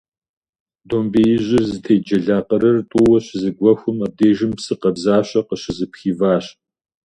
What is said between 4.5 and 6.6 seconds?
псы къабзащэ къыщызыпхиващ.